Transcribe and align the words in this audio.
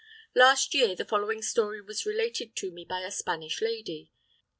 Last 0.33 0.73
year 0.73 0.95
the 0.95 1.05
following 1.05 1.43
story 1.43 1.79
was 1.79 2.07
related 2.07 2.55
to 2.55 2.71
me 2.71 2.83
by 2.85 3.01
a 3.01 3.11
Spanish 3.11 3.61
lady. 3.61 4.09